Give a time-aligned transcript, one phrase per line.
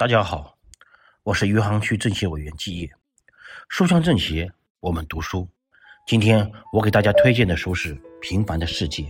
[0.00, 0.56] 大家好，
[1.24, 2.90] 我是余杭区政协委员季业。
[3.68, 5.46] 书香政协，我们读书。
[6.06, 9.02] 今天我给大家推荐的书是《平凡的世界》。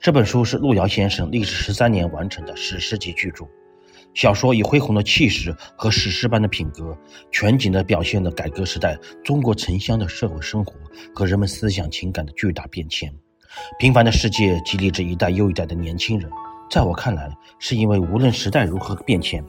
[0.00, 3.44] 这本书是路遥先生历时十三年完成的史诗级巨著。
[4.14, 6.98] 小说以恢宏的气势和史诗般的品格，
[7.30, 10.74] 全景地表现了改革时代中国城乡的社会生活
[11.14, 13.12] 和人们思想情感的巨大变迁。
[13.78, 16.28] 《平凡的世界》激励着一代又一代的年轻人。
[16.68, 17.30] 在我看来，
[17.60, 19.44] 是因为无论时代如何变迁，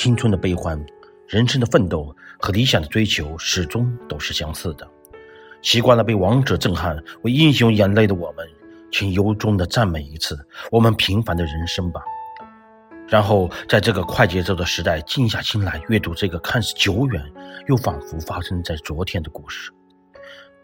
[0.00, 0.82] 青春的悲欢、
[1.28, 4.88] 人生的奋斗和理想的追求，始终都是相似的。
[5.60, 8.48] 习惯了被王者震撼、为英雄眼泪的我们，
[8.90, 10.38] 请由衷的赞美一次
[10.70, 12.00] 我们平凡的人生吧。
[13.08, 17.22] 然后，在这个快节奏的时代，静下心来阅读这个看似久远
[17.68, 19.70] 又仿佛发生在昨天的故事。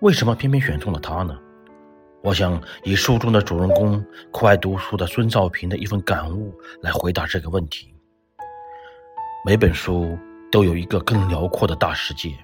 [0.00, 1.38] 为什么偏偏选中了他呢？
[2.22, 7.92] 我想以书中的主人公酷爱读书的孙少平的一份感悟来回答这个问题。
[9.46, 10.18] 每本书
[10.50, 12.36] 都有一个更辽阔的大世界，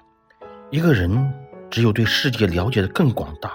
[0.71, 1.33] 一个人
[1.69, 3.51] 只有对世界了解的更广大。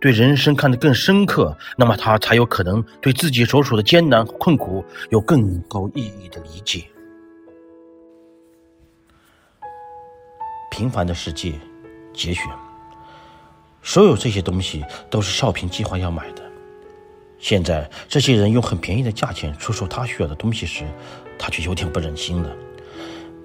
[0.00, 6.84] 对人生看得更深刻，那么他才有可能对自己所处的艰难困苦有更高意义的理解。
[10.70, 11.54] 平凡的世界，
[12.12, 12.46] 节选。
[13.82, 16.44] 所有这些东西都是少平计划要买的。
[17.40, 20.84] 现在这些人用很便宜的价钱出售他需要的东西时，
[21.36, 22.56] 他却有点不忍心了。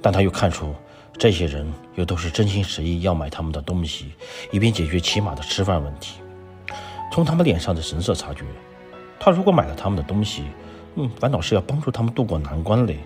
[0.02, 0.73] 但他又看出，
[1.17, 4.14] 这些人又都是真心实意要买他们的东西，
[4.52, 6.22] 以便解决起码的吃饭问题。
[7.11, 8.44] 从他们脸上的神色察觉，
[9.20, 10.44] 他如果买了他们的东西，
[10.95, 13.00] 嗯，反倒是要帮助他们渡过难关嘞。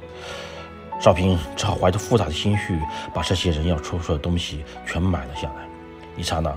[0.99, 2.79] 少平只好怀着复杂的心绪，
[3.13, 5.67] 把这些人要出售的东西全买了下来。
[6.15, 6.55] 一刹那，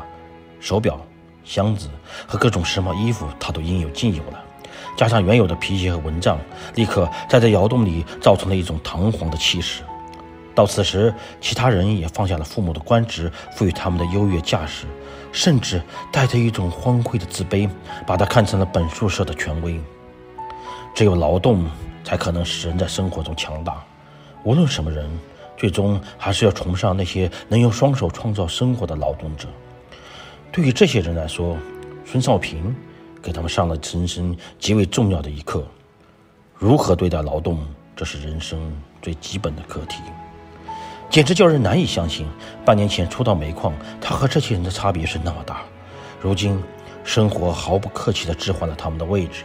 [0.61, 1.01] 手表、
[1.45, 1.89] 箱子
[2.27, 4.45] 和各种时髦衣服，他都应有尽有了。
[4.97, 6.39] 加上原有的皮鞋和蚊帐，
[6.75, 9.83] 立刻在这窑洞里造成了一种堂皇的气势。
[10.57, 14.87] 到此时，其他人也放下了父母的官职赋予他们的优越架势。
[15.33, 17.69] 甚至带着一种荒废的自卑，
[18.07, 19.79] 把它看成了本宿舍的权威。
[20.95, 21.69] 只有劳动，
[22.03, 23.85] 才可能使人在生活中强大。
[24.45, 25.07] 无论什么人，
[25.55, 29.47] 最终还是要崇尚那些能用双手创造生活的劳动者。
[30.51, 31.55] 对于这些人来说，
[32.07, 32.75] 孙少平
[33.20, 35.67] 给他们上了人生极为重要的一课：
[36.55, 37.59] 如何对待劳动，
[37.95, 38.59] 这是人生
[39.03, 39.97] 最基本的课题。
[41.08, 42.27] 简直叫人难以相信，
[42.64, 45.62] 半年前初到煤矿，他和这些人的差别是那么大。
[46.20, 46.62] 如今，
[47.05, 49.44] 生活毫不客气地置换了他们的位置。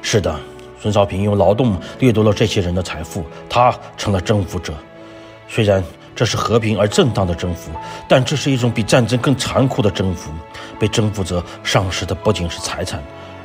[0.00, 0.38] 是的，
[0.80, 4.72] 孙少平用劳动掠夺了这些人的财富，他成了征服者。
[5.48, 5.82] 虽然
[6.14, 7.70] 这是和平而正当的征服，
[8.08, 10.30] 但这是一种比战争更残酷的征服。
[10.78, 13.02] 被征服者丧失的不仅是财产，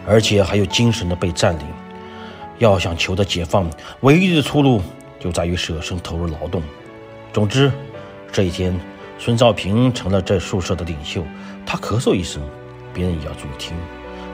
[0.08, 1.66] 而且还有精神的被占领。
[2.60, 3.70] 要想求得解放，
[4.02, 4.82] 唯一的出路
[5.20, 6.62] 就在于舍身投入劳动。
[7.34, 7.72] 总之，
[8.32, 8.80] 这一天，
[9.18, 11.26] 孙兆平成了这宿舍的领袖。
[11.66, 12.40] 他咳嗽一声，
[12.94, 13.76] 别人也要注意听，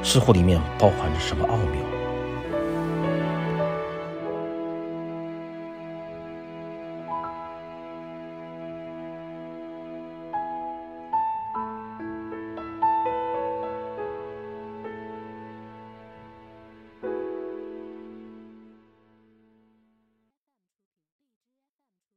[0.03, 1.98] 似乎里面包含着什么奥妙。